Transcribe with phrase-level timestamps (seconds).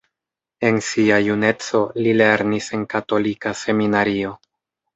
[0.69, 4.37] En sia juneco, li lernis en katolika seminario.